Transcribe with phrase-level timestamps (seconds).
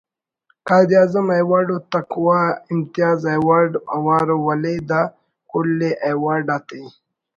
[0.67, 5.01] قائد اعظم ایوارڈ و تقویٰ امتیاز ایوارڈ اوار ءُ ولے دا
[5.51, 6.79] کل ءِ ایوارڈ آتے